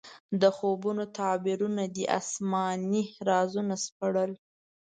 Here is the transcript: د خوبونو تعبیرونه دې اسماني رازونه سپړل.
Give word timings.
د 0.41 0.43
خوبونو 0.55 1.03
تعبیرونه 1.17 1.83
دې 1.95 2.05
اسماني 2.19 3.03
رازونه 3.27 3.75
سپړل. 3.85 4.31